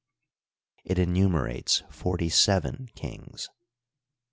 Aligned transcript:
it 0.83 0.97
enumerates 0.97 1.83
forty 1.91 2.27
seven 2.27 2.89
kings. 2.95 3.49